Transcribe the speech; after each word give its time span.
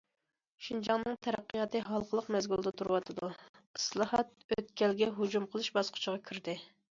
شىنجاڭنىڭ 0.67 1.17
تەرەققىياتى 1.27 1.81
ھالقىلىق 1.89 2.31
مەزگىلدە 2.35 2.73
تۇرۇۋاتىدۇ، 2.81 3.29
ئىسلاھات 3.81 4.43
ئۆتكەلگە 4.57 5.11
ھۇجۇم 5.21 5.47
قىلىش 5.53 5.71
باسقۇچىغا 5.79 6.17
كىردى. 6.33 6.59